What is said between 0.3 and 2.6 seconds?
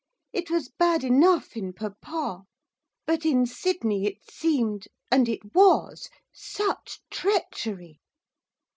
It was bad enough in papa,